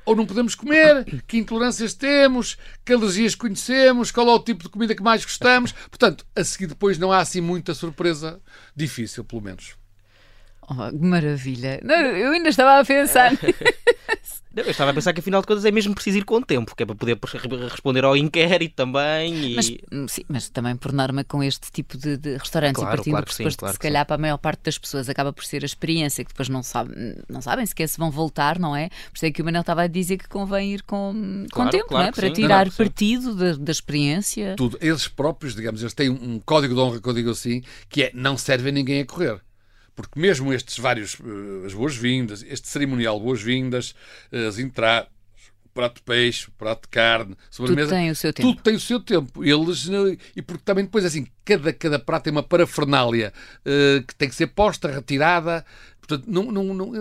ou 0.05 0.15
não 0.15 0.27
podemos 0.27 0.53
comer, 0.53 1.23
que 1.25 1.39
intolerâncias 1.39 1.95
temos, 1.95 2.55
que 2.85 2.93
alergias 2.93 3.33
conhecemos, 3.33 4.11
qual 4.11 4.27
é 4.27 4.31
o 4.31 4.39
tipo 4.39 4.61
de 4.63 4.69
comida 4.69 4.93
que 4.93 5.01
mais 5.01 5.25
gostamos. 5.25 5.71
Portanto, 5.71 6.23
a 6.35 6.43
seguir 6.43 6.67
depois 6.67 6.99
não 6.99 7.11
há 7.11 7.17
assim 7.17 7.41
muita 7.41 7.73
surpresa 7.73 8.39
difícil, 8.75 9.23
pelo 9.23 9.41
menos. 9.41 9.75
Oh, 10.67 10.89
que 10.89 11.05
maravilha. 11.05 11.79
Não, 11.83 11.95
eu 11.95 12.31
ainda 12.31 12.49
estava 12.49 12.79
a 12.79 12.85
pensar. 12.85 13.31
Não, 14.55 14.63
Eu 14.63 14.71
estava 14.71 14.91
a 14.91 14.93
pensar 14.93 15.11
que 15.11 15.19
afinal 15.19 15.41
de 15.41 15.47
contas 15.47 15.65
é 15.65 15.71
mesmo 15.71 15.93
preciso 15.93 16.17
ir 16.19 16.23
com 16.23 16.41
tempo, 16.41 16.73
que 16.77 16.83
é 16.83 16.85
para 16.85 16.95
poder 16.95 17.17
re- 17.21 17.67
responder 17.67 18.05
ao 18.05 18.15
inquérito 18.15 18.73
também. 18.73 19.51
E... 19.51 19.55
Mas, 19.55 19.69
hum, 19.91 20.07
sim, 20.07 20.21
mas 20.29 20.47
também 20.47 20.77
por 20.77 20.93
norma 20.93 21.25
com 21.25 21.43
este 21.43 21.69
tipo 21.73 21.97
de, 21.97 22.15
de 22.15 22.37
restaurantes 22.37 22.81
Claro, 22.81 22.93
e 22.93 22.97
partindo 22.97 23.11
claro 23.11 23.25
do 23.25 23.29
que 23.29 23.35
sim, 23.35 23.43
claro 23.43 23.57
que 23.57 23.71
se 23.73 23.79
calhar 23.79 24.05
para 24.05 24.15
a 24.15 24.17
maior 24.17 24.37
parte 24.37 24.61
das 24.63 24.77
pessoas 24.77 25.09
acaba 25.09 25.33
por 25.33 25.43
ser 25.43 25.61
a 25.63 25.65
experiência 25.65 26.23
que 26.23 26.29
depois 26.31 26.47
não, 26.47 26.63
sabe, 26.63 26.93
não 27.27 27.41
sabem 27.41 27.65
sequer 27.65 27.89
se 27.89 27.97
vão 27.97 28.09
voltar, 28.09 28.57
não 28.57 28.73
é? 28.73 28.87
Por 29.09 29.17
isso 29.17 29.25
é 29.25 29.31
que 29.31 29.41
o 29.41 29.45
Manel 29.45 29.59
estava 29.59 29.81
a 29.81 29.87
dizer 29.87 30.17
que 30.17 30.29
convém 30.29 30.73
ir 30.73 30.83
com, 30.83 31.45
com 31.51 31.67
tempo, 31.67 31.87
claro 31.89 32.03
não 32.03 32.09
é? 32.09 32.11
Para 32.13 32.27
sim. 32.27 32.33
tirar 32.33 32.57
Não, 32.59 32.65
não, 32.65 32.71
sim. 32.71 32.77
partido 32.77 33.35
da, 33.35 33.53
da 33.57 33.71
experiência. 33.73 34.55
Tudo. 34.55 34.77
Eles 34.79 35.05
próprios, 35.09 35.53
digamos, 35.53 35.81
eles 35.81 35.93
têm 35.93 36.09
um 36.09 36.39
código 36.39 36.73
de 36.73 36.79
honra, 36.79 37.01
que 37.01 37.09
eu 37.09 37.13
digo 37.13 37.29
assim, 37.31 37.61
que 37.89 38.03
é 38.03 38.11
não 38.13 38.37
servem 38.37 38.71
ninguém 38.71 39.01
a 39.01 39.05
correr. 39.05 39.41
Porque 39.95 40.19
mesmo 40.19 40.53
estes 40.53 40.77
vários, 40.77 41.15
eh, 41.15 41.65
as 41.65 41.73
boas-vindas, 41.73 42.43
este 42.47 42.67
cerimonial 42.67 43.19
boas-vindas, 43.19 43.95
eh, 44.31 44.45
as 44.45 44.59
entradas, 44.59 45.09
o 45.63 45.69
prato 45.69 45.95
de 45.95 46.01
peixe, 46.01 46.47
o 46.49 46.51
prato 46.51 46.81
de 46.83 46.89
carne, 46.89 47.35
sobremesa, 47.49 47.95
tem 47.95 48.11
o 48.11 48.15
seu 48.15 48.33
tempo. 48.33 48.49
Tudo 48.49 48.61
tem 48.61 48.75
o 48.75 48.79
seu 48.79 48.99
tempo. 48.99 49.43
Eles, 49.43 49.89
eh, 49.89 50.17
e 50.35 50.41
porque 50.41 50.63
também 50.65 50.83
depois, 50.83 51.05
assim, 51.05 51.25
cada, 51.45 51.71
cada 51.71 51.97
prato 51.97 52.23
tem 52.23 52.31
uma 52.31 52.43
parafernália 52.43 53.31
eh, 53.63 54.03
que 54.05 54.15
tem 54.15 54.27
que 54.27 54.35
ser 54.35 54.47
posta, 54.47 54.91
retirada. 54.91 55.65
Portanto, 55.99 56.25
não, 56.27 56.51
não, 56.51 56.73
não, 56.73 56.91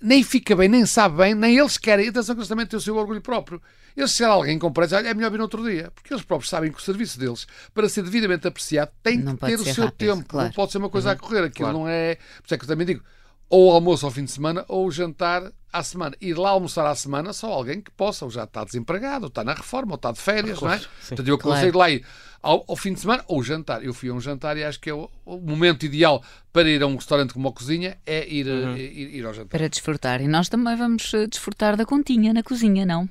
nem 0.00 0.22
fica 0.22 0.54
bem, 0.56 0.68
nem 0.68 0.84
sabe 0.84 1.16
bem, 1.16 1.34
nem 1.34 1.56
eles 1.58 1.78
querem. 1.78 2.08
Atenção 2.08 2.34
que 2.34 2.40
eles 2.40 2.48
também 2.48 2.66
têm 2.66 2.76
o 2.78 2.80
seu 2.80 2.96
orgulho 2.96 3.20
próprio. 3.20 3.60
Eles, 3.96 4.12
se 4.12 4.24
alguém 4.24 4.58
com 4.58 4.72
é 5.04 5.14
melhor 5.14 5.30
vir 5.30 5.38
no 5.38 5.44
outro 5.44 5.62
dia. 5.68 5.90
Porque 5.94 6.12
eles 6.12 6.24
próprios 6.24 6.48
sabem 6.50 6.70
que 6.70 6.78
o 6.78 6.82
serviço 6.82 7.18
deles, 7.18 7.46
para 7.74 7.88
ser 7.88 8.02
devidamente 8.02 8.46
apreciado, 8.46 8.90
tem 9.02 9.18
Não 9.18 9.36
que 9.36 9.46
ter 9.46 9.58
o 9.60 9.64
seu 9.64 9.84
rápido, 9.84 9.98
tempo. 10.16 10.28
claro. 10.28 10.48
Não 10.48 10.54
pode 10.54 10.72
ser 10.72 10.78
uma 10.78 10.88
coisa 10.90 11.12
a 11.12 11.16
correr. 11.16 11.44
Aquilo 11.44 11.68
Claro. 11.68 11.78
não 11.78 11.88
é. 11.88 12.14
Por 12.16 12.44
isso 12.46 12.54
é 12.54 12.58
que 12.58 12.64
eu 12.64 12.68
também 12.68 12.86
digo, 12.86 13.02
ou 13.48 13.72
almoço 13.72 14.06
ao 14.06 14.12
fim 14.12 14.24
de 14.24 14.30
semana, 14.30 14.64
ou 14.68 14.90
jantar 14.90 15.52
à 15.72 15.82
semana. 15.82 16.16
Ir 16.20 16.34
lá 16.38 16.50
almoçar 16.50 16.86
à 16.86 16.94
semana 16.94 17.32
só 17.32 17.52
alguém 17.52 17.80
que 17.80 17.90
possa, 17.90 18.24
ou 18.24 18.30
já 18.30 18.44
está 18.44 18.64
desempregado, 18.64 19.24
ou 19.24 19.28
está 19.28 19.42
na 19.44 19.54
reforma, 19.54 19.92
ou 19.92 19.96
está 19.96 20.12
de 20.12 20.18
férias, 20.20 20.60
não 20.60 20.72
é? 20.72 20.78
sim. 20.78 20.86
Portanto, 21.08 21.28
eu 21.28 21.38
Claro. 21.38 21.56
aconselho 21.58 21.78
lá 21.78 21.90
ir 21.90 22.04
ao, 22.42 22.64
ao 22.68 22.76
fim 22.76 22.92
de 22.94 23.00
semana 23.00 23.22
ou 23.28 23.42
jantar. 23.42 23.84
Eu 23.84 23.92
fui 23.94 24.08
a 24.08 24.12
um 24.14 24.20
jantar 24.20 24.56
e 24.56 24.64
acho 24.64 24.80
que 24.80 24.88
é 24.90 24.94
o, 24.94 25.08
o 25.24 25.36
momento 25.38 25.84
ideal 25.84 26.22
para 26.52 26.68
ir 26.68 26.82
a 26.82 26.86
um 26.86 26.96
restaurante 26.96 27.32
como 27.34 27.48
a 27.48 27.52
cozinha 27.52 27.96
é 28.06 28.26
ir, 28.28 28.46
Uhum. 28.46 28.74
eh, 28.76 28.80
ir, 28.80 29.14
ir 29.16 29.26
ao 29.26 29.32
jantar. 29.34 29.48
Para 29.58 29.68
desfrutar. 29.68 30.20
E 30.20 30.28
nós 30.28 30.48
também 30.48 30.76
vamos 30.76 31.12
eh, 31.14 31.26
desfrutar 31.26 31.76
da 31.76 31.84
continha 31.84 32.32
na 32.32 32.42
cozinha, 32.42 32.84
não? 32.86 33.08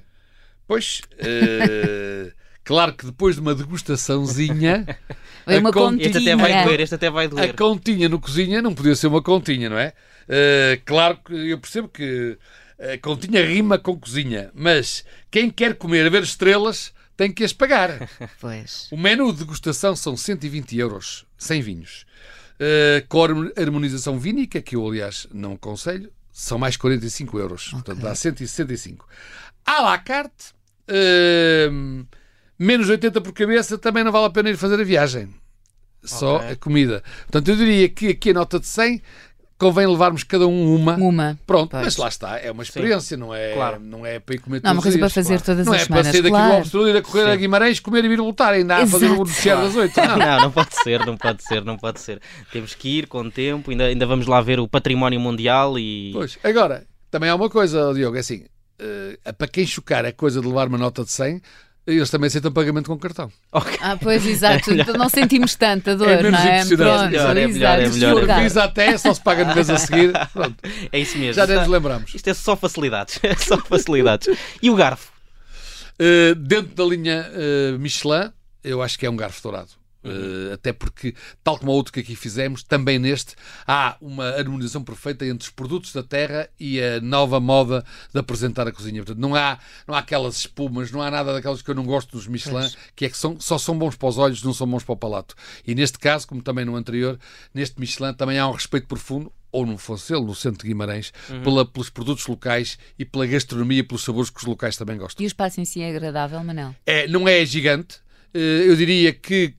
Pois, 0.67 1.01
eh, 1.17 2.31
claro 2.63 2.93
que 2.93 3.05
depois 3.05 3.35
de 3.35 3.41
uma 3.41 3.55
degustaçãozinha, 3.55 4.85
Foi 5.45 5.55
A 5.55 5.59
uma 5.59 5.71
con- 5.71 5.79
continha. 5.91 6.05
Este 6.07 6.17
até 6.19 6.35
vai 6.35 6.63
doer, 6.63 6.79
este 6.81 6.95
até 6.95 7.09
vai 7.09 7.25
a 7.25 7.29
doer. 7.29 7.55
continha 7.55 8.07
no 8.09 8.19
cozinha 8.19 8.61
não 8.61 8.73
podia 8.75 8.95
ser 8.95 9.07
uma 9.07 9.21
continha, 9.21 9.67
não 9.69 9.79
é? 9.79 9.93
Eh, 10.29 10.79
claro 10.85 11.17
que 11.25 11.33
eu 11.33 11.57
percebo 11.59 11.89
que 11.89 12.37
a 12.79 12.97
continha 12.99 13.43
rima 13.45 13.77
com 13.79 13.99
cozinha, 13.99 14.51
mas 14.53 15.03
quem 15.31 15.49
quer 15.49 15.75
comer 15.75 16.05
a 16.05 16.09
ver 16.09 16.21
estrelas 16.23 16.93
tem 17.17 17.31
que 17.31 17.43
as 17.43 17.51
pagar. 17.51 18.07
Pois. 18.39 18.87
O 18.91 18.97
menu 18.97 19.33
de 19.33 19.39
degustação 19.39 19.95
são 19.95 20.15
120 20.15 20.77
euros, 20.77 21.25
sem 21.37 21.61
vinhos. 21.61 22.05
Uh, 22.61 23.05
com 23.07 23.21
a 23.21 23.25
harmo- 23.25 23.51
harmonização 23.57 24.19
vínica, 24.19 24.61
que 24.61 24.75
eu, 24.75 24.85
aliás, 24.87 25.27
não 25.33 25.53
aconselho, 25.53 26.11
são 26.31 26.57
mais 26.59 26.77
45 26.77 27.39
euros. 27.39 27.69
Portanto, 27.69 27.99
dá 27.99 28.13
165. 28.13 29.07
À 29.65 29.81
la 29.81 29.97
carte, 29.97 30.53
uh, 30.89 32.05
menos 32.57 32.89
80 32.89 33.19
por 33.21 33.33
cabeça, 33.33 33.77
também 33.77 34.03
não 34.03 34.11
vale 34.11 34.25
a 34.25 34.29
pena 34.29 34.49
ir 34.49 34.57
fazer 34.57 34.79
a 34.79 34.83
viagem. 34.83 35.33
Só 36.03 36.37
Ok. 36.37 36.49
a 36.51 36.55
comida. 36.55 37.03
Portanto, 37.23 37.49
eu 37.49 37.55
diria 37.57 37.89
que 37.89 38.07
aqui 38.09 38.29
a 38.29 38.33
nota 38.33 38.57
de 38.59 38.67
100 38.67 39.01
convém 39.59 39.85
levarmos 39.85 40.23
cada 40.23 40.47
um 40.47 40.73
uma. 40.75 40.95
Uma. 40.95 41.39
Pronto, 41.45 41.71
Pois. 41.71 41.83
mas 41.83 41.97
lá 41.97 42.07
está, 42.07 42.39
é 42.39 42.49
uma 42.49 42.63
experiência, 42.63 43.17
não, 43.17 43.35
é, 43.35 43.53
Claro. 43.53 43.79
não 43.79 44.05
é 44.05 44.17
para 44.17 44.35
ir 44.35 44.39
comer 44.39 44.61
Não, 44.63 44.71
uma 44.71 44.81
coisa 44.81 44.97
para 44.97 45.07
dias, 45.07 45.13
fazer 45.13 45.27
claro. 45.35 45.43
todas 45.45 45.65
Não 45.67 45.73
as 45.73 45.81
é 45.81 45.85
para 45.85 45.95
semanas, 45.95 46.11
sair 46.11 46.21
daqui 46.21 46.29
claro. 46.35 46.53
do 46.53 46.57
Obstrudo, 46.59 46.89
ir 46.89 46.97
a 46.97 47.01
correr 47.01 47.23
a 47.25 47.31
Sim. 47.33 47.37
Guimarães, 47.39 47.79
comer 47.81 48.05
e 48.05 48.07
vir 48.07 48.17
voltar, 48.17 48.53
ainda 48.53 48.77
a 48.77 48.87
fazer 48.87 49.07
o 49.11 49.15
noticiário 49.17 49.63
das 49.63 49.75
oito. 49.75 49.99
Não. 49.99 50.17
Não, 50.17 50.41
não 50.41 50.51
pode 50.51 50.75
ser, 50.75 51.05
não 51.05 51.17
pode 51.17 51.43
ser, 51.43 51.65
não 51.65 51.77
pode 51.77 51.99
ser. 51.99 52.21
Temos 52.51 52.73
que 52.73 52.99
ir 52.99 53.07
com 53.07 53.29
tempo, 53.29 53.69
ainda, 53.69 53.85
ainda 53.85 54.05
vamos 54.07 54.25
lá 54.25 54.41
ver 54.41 54.59
o 54.59 54.67
património 54.67 55.19
mundial 55.19 55.77
e. 55.77 56.11
Pois, 56.13 56.39
agora, 56.43 56.85
também 57.11 57.29
há 57.29 57.35
uma 57.35 57.49
coisa, 57.49 57.93
Diogo, 57.93 58.15
é 58.15 58.21
assim, 58.21 58.45
eh, 58.79 59.33
para 59.33 59.47
quem 59.47 59.65
chocar 59.67 60.05
a 60.05 60.13
coisa 60.13 60.39
de 60.39 60.47
levar 60.47 60.67
uma 60.69 60.77
nota 60.77 61.03
de 61.03 61.11
100, 61.11 61.41
eles 61.95 62.09
também 62.09 62.27
aceitam 62.27 62.51
pagamento 62.51 62.87
com 62.87 62.97
cartão. 62.97 63.31
Ok. 63.51 63.77
Ah, 63.81 63.97
pois, 64.01 64.25
exato. 64.25 64.71
Então 64.73 64.95
não 64.95 65.09
sentimos 65.09 65.55
tanta 65.55 65.95
dor, 65.95 66.09
É 66.09 66.21
menos 66.23 66.31
não 66.31 66.39
é? 66.39 66.61
impressionante. 66.61 66.77
Pronto, 66.77 67.03
É 67.03 67.07
melhor, 67.09 67.37
é 67.37 67.47
melhor, 67.47 67.79
é 67.79 67.87
melhor, 67.89 68.23
é 68.29 68.41
melhor. 68.43 68.57
Até, 68.63 68.97
só 68.97 69.13
se 69.13 69.21
paga 69.21 69.45
no 69.45 69.53
mês 69.55 69.69
a 69.69 69.77
seguir. 69.77 70.11
Pronto, 70.33 70.55
É 70.91 70.99
isso 70.99 71.17
mesmo. 71.17 71.33
já 71.33 71.45
nem 71.47 71.57
nos 71.57 71.65
é- 71.67 71.69
lembramos. 71.69 72.13
Isto 72.15 72.29
é 72.29 72.33
só 72.33 72.55
facilidades. 72.55 73.19
É 73.23 73.35
só 73.35 73.57
facilidades. 73.57 74.27
E 74.61 74.69
o 74.69 74.75
garfo? 74.75 75.11
Uh, 76.01 76.33
dentro 76.35 76.73
da 76.75 76.83
linha 76.85 77.29
uh, 77.33 77.77
Michelin, 77.79 78.31
eu 78.63 78.81
acho 78.81 78.97
que 78.97 79.05
é 79.05 79.09
um 79.09 79.15
garfo 79.17 79.41
dourado. 79.43 79.69
Uh, 80.01 80.53
até 80.53 80.71
porque, 80.71 81.13
tal 81.43 81.57
como 81.59 81.71
o 81.71 81.75
outro 81.75 81.91
que 81.91 81.99
aqui 81.99 82.15
fizemos, 82.15 82.63
também 82.63 82.97
neste 82.97 83.35
há 83.67 83.97
uma 83.99 84.29
harmonização 84.29 84.81
perfeita 84.81 85.25
entre 85.25 85.45
os 85.47 85.53
produtos 85.53 85.91
da 85.91 86.01
terra 86.01 86.49
e 86.57 86.81
a 86.81 87.01
nova 87.01 87.37
moda 87.39 87.83
de 88.13 88.17
apresentar 88.19 88.65
a 88.65 88.71
cozinha. 88.71 89.03
Portanto, 89.03 89.19
não 89.21 89.35
há, 89.35 89.59
não 89.85 89.93
há 89.93 89.99
aquelas 89.99 90.37
espumas, 90.37 90.89
não 90.89 91.01
há 91.01 91.11
nada 91.11 91.33
daquelas 91.33 91.61
que 91.61 91.69
eu 91.69 91.75
não 91.75 91.83
gosto 91.83 92.11
dos 92.11 92.27
Michelin, 92.27 92.59
Pois. 92.61 92.77
que 92.95 93.05
é 93.05 93.09
que 93.09 93.17
são, 93.17 93.37
só 93.41 93.57
são 93.57 93.77
bons 93.77 93.95
para 93.97 94.07
os 94.07 94.17
olhos, 94.17 94.41
não 94.41 94.53
são 94.53 94.65
bons 94.65 94.83
para 94.83 94.93
o 94.93 94.97
palato. 94.97 95.35
E 95.67 95.75
neste 95.75 95.99
caso, 95.99 96.25
como 96.27 96.41
também 96.41 96.63
no 96.63 96.77
anterior, 96.77 97.19
neste 97.53 97.77
Michelin 97.77 98.13
também 98.13 98.39
há 98.39 98.47
um 98.47 98.53
respeito 98.53 98.87
profundo 98.87 99.31
ou 99.51 99.65
no 99.65 99.77
Foncelo, 99.77 100.25
no 100.25 100.35
centro 100.35 100.61
de 100.61 100.67
Guimarães, 100.67 101.11
pela, 101.43 101.65
pelos 101.65 101.89
produtos 101.89 102.25
locais 102.27 102.77
e 102.97 103.03
pela 103.03 103.25
gastronomia, 103.25 103.83
pelos 103.83 104.03
sabores 104.03 104.29
que 104.29 104.37
os 104.39 104.45
locais 104.45 104.77
também 104.77 104.97
gostam. 104.97 105.21
E 105.23 105.25
o 105.25 105.27
espaço 105.27 105.59
em 105.59 105.65
si 105.65 105.81
é 105.81 105.89
agradável, 105.89 106.41
Manel? 106.43 106.73
É, 106.85 107.07
não 107.07 107.27
é 107.27 107.43
gigante. 107.45 107.97
Eh, 108.31 108.65
Eu 108.67 108.75
diria 108.75 109.11
que, 109.11 109.55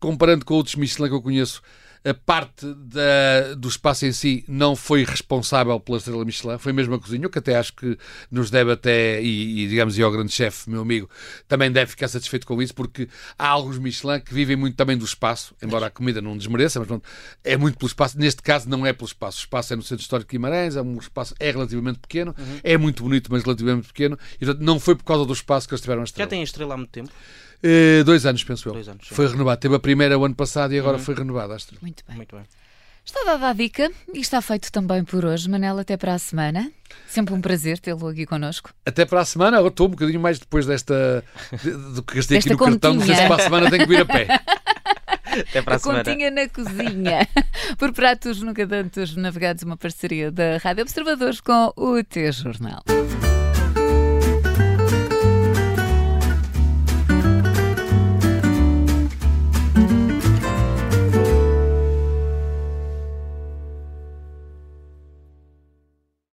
comparando 0.00 0.44
com 0.44 0.54
outros 0.54 0.74
Michelin 0.74 1.08
que 1.08 1.14
eu 1.14 1.22
conheço, 1.22 1.62
a 2.02 2.14
parte 2.14 2.64
da- 2.64 3.52
do 3.58 3.68
espaço 3.68 4.06
em 4.06 4.12
si 4.12 4.42
não 4.48 4.74
foi 4.74 5.04
responsável 5.04 5.78
pela 5.78 5.98
estrela 5.98 6.24
Michelin, 6.24 6.56
foi 6.56 6.72
mesmo 6.72 6.94
a 6.94 6.98
cozinha, 6.98 7.26
o 7.26 7.30
que 7.30 7.38
até 7.38 7.56
acho 7.56 7.74
que 7.74 7.98
nos 8.30 8.50
deve 8.50 8.72
até, 8.72 9.20
e, 9.22 9.64
e 9.64 9.68
digamos, 9.68 9.98
e 9.98 10.02
ao 10.02 10.10
grande 10.10 10.32
chefe, 10.32 10.70
meu 10.70 10.80
amigo, 10.80 11.10
também 11.46 11.70
deve 11.70 11.90
ficar 11.90 12.08
satisfeito 12.08 12.46
com 12.46 12.62
isso, 12.62 12.74
porque 12.74 13.06
há 13.38 13.46
alguns 13.48 13.76
Michelin 13.78 14.18
que 14.20 14.32
vivem 14.32 14.56
muito 14.56 14.76
também 14.76 14.96
do 14.96 15.04
espaço, 15.04 15.54
embora 15.62 15.88
a 15.88 15.90
comida 15.90 16.22
não 16.22 16.38
desmereça, 16.38 16.78
mas 16.78 16.88
pronto, 16.88 17.06
é 17.44 17.58
muito 17.58 17.76
pelo 17.76 17.88
espaço. 17.88 18.18
Neste 18.18 18.40
caso 18.40 18.66
não 18.66 18.86
é 18.86 18.94
pelo 18.94 19.06
espaço, 19.06 19.36
o 19.36 19.40
espaço 19.40 19.74
é 19.74 19.76
no 19.76 19.82
Centro 19.82 20.00
Histórico 20.02 20.30
de 20.30 20.38
Guimarães, 20.38 20.76
é 20.76 20.80
um 20.82 20.96
espaço 20.96 21.34
é 21.38 21.50
relativamente 21.50 21.98
pequeno, 21.98 22.34
é 22.64 22.78
muito 22.78 23.02
bonito, 23.02 23.30
mas 23.30 23.42
relativamente 23.42 23.88
pequeno, 23.88 24.18
e 24.40 24.46
portanto 24.46 24.62
não 24.64 24.80
foi 24.80 24.94
por 24.94 25.04
causa 25.04 25.26
do 25.26 25.34
espaço 25.34 25.68
que 25.68 25.74
eles 25.74 25.82
tiveram 25.82 26.00
a 26.00 26.04
estrela. 26.04 26.24
Já 26.26 26.30
tem 26.30 26.40
a 26.40 26.44
estrela 26.44 26.72
há 26.72 26.76
muito 26.78 26.90
tempo? 26.90 27.10
Eh, 27.62 28.02
dois 28.04 28.24
anos, 28.26 28.42
penso 28.44 28.68
eu. 28.68 28.72
Dois 28.72 28.88
anos, 28.88 29.06
sim. 29.08 29.14
Foi 29.14 29.26
renovado. 29.28 29.60
Teve 29.60 29.74
a 29.74 29.78
primeira 29.78 30.18
o 30.18 30.24
ano 30.24 30.34
passado 30.34 30.72
e 30.74 30.78
agora 30.78 30.98
foi 30.98 31.14
renovada. 31.14 31.54
Acho. 31.54 31.66
Muito 31.82 32.02
bem. 32.06 32.16
Muito 32.16 32.34
bem. 32.34 32.44
Está 33.04 33.24
dada 33.24 33.48
a 33.48 33.52
dica 33.52 33.90
e 34.14 34.20
está 34.20 34.40
feito 34.42 34.70
também 34.70 35.02
por 35.04 35.24
hoje. 35.24 35.48
Manel, 35.48 35.78
até 35.78 35.96
para 35.96 36.14
a 36.14 36.18
semana. 36.18 36.70
Sempre 37.08 37.34
um 37.34 37.40
prazer 37.40 37.78
tê-lo 37.78 38.06
aqui 38.08 38.24
connosco. 38.26 38.70
Até 38.84 39.04
para 39.04 39.20
a 39.20 39.24
semana. 39.24 39.56
Eu 39.58 39.68
estou 39.68 39.86
um 39.88 39.90
bocadinho 39.90 40.20
mais 40.20 40.38
depois 40.38 40.66
desta. 40.66 41.24
de- 41.62 41.70
do 41.94 42.02
que 42.02 42.14
gastei 42.16 42.38
aqui 42.38 42.50
no 42.50 42.58
cartão. 42.58 42.94
Não 42.94 43.00
sei 43.04 43.14
se 43.14 43.20
continha. 43.22 43.28
para 43.34 43.42
a 43.42 43.44
semana 43.44 43.70
tenho 43.70 43.82
que 43.86 43.88
vir 43.88 44.00
a 44.02 44.04
pé. 44.04 44.26
Até 45.48 45.62
para 45.62 45.74
a, 45.74 45.76
a 45.76 45.78
semana. 45.78 46.04
continha 46.04 46.30
na 46.30 46.48
cozinha. 46.48 47.28
por 47.78 47.92
Pratos 47.92 48.42
Nunca 48.42 48.66
Tantos 48.66 49.14
Navegados, 49.16 49.62
uma 49.62 49.76
parceria 49.76 50.30
da 50.30 50.58
Rádio 50.58 50.82
Observadores 50.82 51.40
com 51.40 51.72
o 51.76 52.02
T-Jornal. 52.04 52.82